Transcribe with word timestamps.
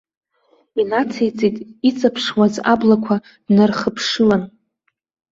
Инациҵеит, 0.81 1.57
иҵаԥшуаз 1.89 2.55
аблақәа 2.71 3.15
днархыԥшылан. 3.45 4.43